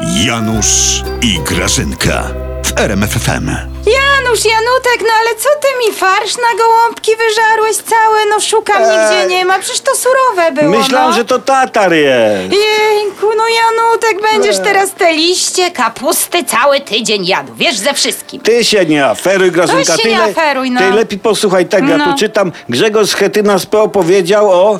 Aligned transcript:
Janusz 0.00 1.02
i 1.22 1.38
Grażynka 1.40 2.24
w 2.64 2.80
RMFFM. 2.80 3.48
Janusz, 3.86 4.44
Janutek, 4.44 4.98
no 5.00 5.08
ale 5.20 5.30
co 5.38 5.48
ty 5.60 5.68
mi 5.88 5.96
farsz 5.96 6.36
na 6.36 6.58
gołąbki 6.64 7.10
wyżarłeś 7.16 7.76
cały? 7.76 8.18
No 8.30 8.40
szukam, 8.40 8.82
nigdzie 8.82 9.26
nie 9.36 9.44
ma, 9.44 9.58
przecież 9.58 9.80
to 9.80 9.90
surowe 9.96 10.52
było, 10.52 10.78
Myślałem, 10.78 11.10
no. 11.10 11.16
że 11.16 11.24
to 11.24 11.38
tatar 11.38 11.92
jest. 11.92 12.42
Jejku, 12.52 13.26
no 13.36 13.44
Janutek, 13.48 14.32
będziesz 14.32 14.58
teraz 14.58 14.92
te 14.94 15.12
liście 15.12 15.70
kapusty 15.70 16.44
cały 16.44 16.80
tydzień 16.80 17.26
jadł, 17.26 17.54
wiesz, 17.54 17.76
ze 17.78 17.94
wszystkim. 17.94 18.40
Ty 18.40 18.64
się 18.64 18.86
nie 18.86 19.06
aferuj, 19.06 19.50
Grażynka. 19.52 19.92
No 19.92 19.96
się 19.96 20.02
ty, 20.02 20.08
nie 20.08 20.22
aferuj, 20.22 20.70
no. 20.70 20.80
ty 20.80 20.90
lepiej 20.90 21.18
posłuchaj 21.18 21.66
tego. 21.66 21.88
Ja 21.88 21.96
No. 21.96 22.12
tu 22.12 22.18
czytam, 22.18 22.52
Grzegorz 22.68 23.08
Schetyna 23.10 23.58
z 23.58 23.66
PO 23.66 23.88
powiedział 23.88 24.50
o... 24.50 24.78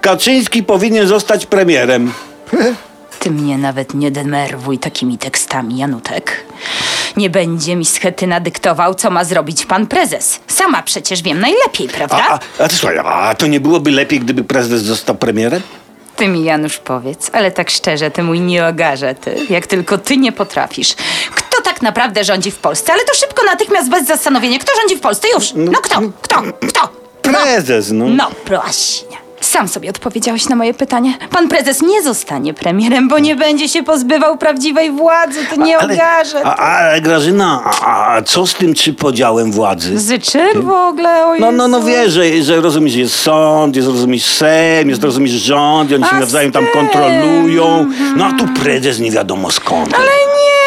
Kaczyński 0.00 0.62
powinien 0.62 1.06
zostać 1.08 1.46
premierem. 1.46 2.12
Ty 3.18 3.30
mnie 3.30 3.58
nawet 3.58 3.94
nie 3.94 4.10
denerwuj 4.10 4.78
takimi 4.78 5.18
tekstami, 5.18 5.78
Janutek. 5.78 6.44
Nie 7.16 7.30
będzie 7.30 7.76
mi 7.76 7.84
schetyna 7.86 8.40
dyktował, 8.40 8.94
co 8.94 9.10
ma 9.10 9.24
zrobić 9.24 9.66
pan 9.66 9.86
prezes. 9.86 10.40
Sama 10.46 10.82
przecież 10.82 11.22
wiem 11.22 11.40
najlepiej, 11.40 11.88
prawda? 11.88 12.26
A, 12.28 12.34
a, 12.34 12.64
a, 12.64 12.68
słuchaj, 12.68 12.98
a 12.98 13.34
to 13.34 13.46
nie 13.46 13.60
byłoby 13.60 13.90
lepiej, 13.90 14.20
gdyby 14.20 14.44
prezes 14.44 14.82
został 14.82 15.14
premierem? 15.14 15.62
Ty 16.16 16.28
mi, 16.28 16.44
Janusz, 16.44 16.78
powiedz, 16.78 17.30
ale 17.32 17.50
tak 17.50 17.70
szczerze, 17.70 18.10
ty 18.10 18.22
mój 18.22 18.40
nieogarze, 18.40 19.14
ty, 19.14 19.36
jak 19.50 19.66
tylko 19.66 19.98
ty 19.98 20.16
nie 20.16 20.32
potrafisz. 20.32 20.94
Kto 21.34 21.62
tak 21.62 21.82
naprawdę 21.82 22.24
rządzi 22.24 22.50
w 22.50 22.58
Polsce? 22.58 22.92
Ale 22.92 23.04
to 23.04 23.14
szybko, 23.14 23.44
natychmiast, 23.44 23.90
bez 23.90 24.06
zastanowienia. 24.06 24.58
Kto 24.58 24.72
rządzi 24.80 24.96
w 24.96 25.00
Polsce? 25.00 25.28
Już! 25.34 25.52
No 25.54 25.78
kto? 25.80 26.00
Kto? 26.22 26.42
Kto? 26.68 26.88
Prezes, 27.22 27.90
no. 27.92 28.04
No, 28.08 28.30
właśnie. 28.46 29.07
Sam 29.58 29.68
sobie 29.68 29.90
odpowiedziałeś 29.90 30.48
na 30.48 30.56
moje 30.56 30.74
pytanie. 30.74 31.14
Pan 31.30 31.48
prezes 31.48 31.82
nie 31.82 32.02
zostanie 32.02 32.54
premierem, 32.54 33.08
bo 33.08 33.18
nie 33.18 33.36
będzie 33.36 33.68
się 33.68 33.82
pozbywał 33.82 34.38
prawdziwej 34.38 34.90
władzy. 34.90 35.38
To 35.50 35.56
nie 35.56 35.78
ogarze. 35.78 36.42
a, 36.44 36.56
ale 36.56 37.00
Grażyna, 37.00 37.62
a, 37.64 38.14
a 38.16 38.22
co 38.22 38.46
z 38.46 38.54
tym 38.54 38.74
trzy-podziałem 38.74 39.52
władzy? 39.52 39.98
Z 39.98 40.22
czym 40.24 40.62
w 40.62 40.70
ogóle? 40.70 41.26
O 41.26 41.34
No, 41.38 41.52
no, 41.52 41.68
no 41.68 41.78
Jezu. 41.78 41.88
wiesz, 41.88 42.12
że, 42.12 42.42
że 42.42 42.60
rozumiesz, 42.60 42.94
jest 42.94 43.14
sąd, 43.14 43.76
jest 43.76 43.88
rozumiesz 43.88 44.24
Sejm, 44.24 44.90
jest 44.90 45.04
rozumiesz 45.04 45.30
rząd 45.32 45.90
i 45.90 45.94
oni 45.94 46.04
się 46.04 46.10
A 46.10 46.20
nawzajem 46.20 46.52
tam 46.52 46.66
kontrolują. 46.72 47.86
No 48.16 48.26
a 48.26 48.32
tu 48.32 48.48
prezes 48.62 48.98
nie 49.00 49.10
wiadomo 49.10 49.50
skąd. 49.50 49.94
Ale 49.94 50.04
nie, 50.04 50.08
no 50.08 50.57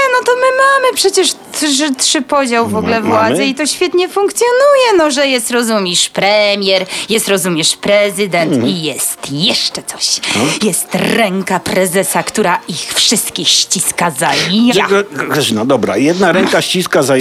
mamy 0.62 0.94
przecież 0.96 1.34
trzy, 1.52 1.96
trzy 1.96 2.22
podział 2.22 2.68
w 2.68 2.76
ogóle 2.76 3.00
Ma- 3.02 3.08
władzy 3.10 3.32
mamy? 3.34 3.46
i 3.48 3.56
to 3.56 3.66
świetnie 3.66 4.10
funkcjonuje, 4.10 4.94
no, 4.98 5.12
że 5.12 5.28
jest, 5.28 5.52
rozumiesz, 5.52 6.10
premier, 6.10 6.86
jest, 7.10 7.28
rozumiesz, 7.30 7.76
prezydent 7.76 8.54
Mhm. 8.54 8.72
i 8.72 8.82
jest 8.82 9.32
jeszcze 9.32 9.84
coś. 9.84 10.20
No. 10.36 10.42
Jest 10.68 10.88
ręka 10.94 11.60
prezesa, 11.60 12.24
która 12.24 12.60
ich 12.68 12.94
wszystkich 12.94 13.48
ściska 13.48 14.12
za 14.12 14.32
ja. 14.74 14.88
Grażyna, 15.12 15.66
dobra, 15.66 15.98
jedna 15.98 16.32
ręka 16.32 16.62
ściska 16.62 17.04
za 17.04 17.14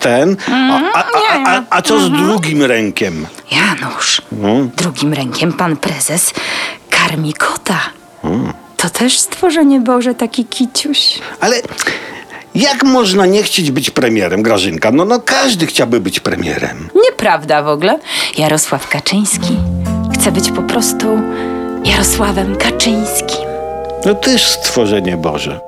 ten, 0.00 0.36
a, 0.52 0.80
a, 0.98 1.04
a, 1.04 1.56
a, 1.56 1.62
a 1.70 1.82
co 1.82 2.00
z 2.00 2.10
drugim 2.10 2.62
rękiem? 2.62 3.26
Janusz, 3.50 4.22
No. 4.32 4.48
drugim 4.76 5.12
rękiem 5.14 5.52
pan 5.52 5.76
prezes 5.76 6.30
karmi 6.90 7.32
kota. 7.34 7.80
Hmm. 8.22 8.52
To 8.76 8.90
też 8.90 9.18
stworzenie 9.18 9.80
Boże, 9.80 10.14
taki 10.14 10.44
kiciuś. 10.44 11.18
Ale 11.40 11.56
jak 12.54 12.84
można 12.84 13.26
nie 13.26 13.42
chcieć 13.42 13.70
być 13.70 13.90
premierem, 13.90 14.42
Grażynka? 14.42 14.90
No, 14.90 15.04
no 15.04 15.20
każdy 15.24 15.66
chciałby 15.66 16.00
być 16.00 16.20
premierem. 16.20 16.88
Nieprawda 17.04 17.62
w 17.62 17.68
ogóle. 17.68 17.98
Jarosław 18.38 18.88
Kaczyński 18.88 19.56
chce 20.14 20.32
być 20.32 20.50
po 20.50 20.62
prostu 20.62 21.06
Jarosławem 21.84 22.56
Kaczyńskim. 22.56 23.48
No 24.06 24.14
też 24.14 24.48
stworzenie 24.48 25.16
Boże. 25.16 25.60